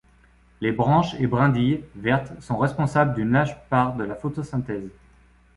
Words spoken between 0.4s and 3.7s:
Les branches et brindilles, vertes, sont responsables d'une large